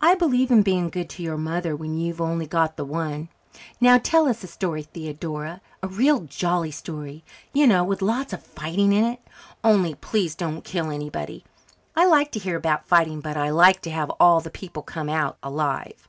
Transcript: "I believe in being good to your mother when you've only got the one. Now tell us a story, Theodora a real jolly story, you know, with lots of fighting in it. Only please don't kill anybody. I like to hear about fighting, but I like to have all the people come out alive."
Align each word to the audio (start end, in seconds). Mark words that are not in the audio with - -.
"I 0.00 0.14
believe 0.14 0.52
in 0.52 0.62
being 0.62 0.88
good 0.88 1.10
to 1.10 1.22
your 1.24 1.36
mother 1.36 1.74
when 1.74 1.98
you've 1.98 2.20
only 2.20 2.46
got 2.46 2.76
the 2.76 2.84
one. 2.84 3.28
Now 3.80 3.98
tell 3.98 4.28
us 4.28 4.44
a 4.44 4.46
story, 4.46 4.84
Theodora 4.84 5.60
a 5.82 5.88
real 5.88 6.20
jolly 6.20 6.70
story, 6.70 7.24
you 7.52 7.66
know, 7.66 7.82
with 7.82 8.02
lots 8.02 8.32
of 8.32 8.40
fighting 8.44 8.92
in 8.92 9.02
it. 9.02 9.18
Only 9.64 9.96
please 9.96 10.36
don't 10.36 10.62
kill 10.62 10.92
anybody. 10.92 11.42
I 11.96 12.06
like 12.06 12.30
to 12.30 12.38
hear 12.38 12.56
about 12.56 12.86
fighting, 12.86 13.18
but 13.20 13.36
I 13.36 13.50
like 13.50 13.80
to 13.82 13.90
have 13.90 14.10
all 14.20 14.40
the 14.40 14.48
people 14.48 14.84
come 14.84 15.08
out 15.08 15.38
alive." 15.42 16.08